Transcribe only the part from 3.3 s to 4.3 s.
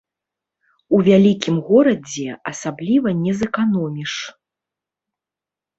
зэканоміш.